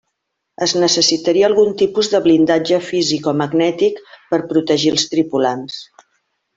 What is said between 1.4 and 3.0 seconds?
algun tipus de blindatge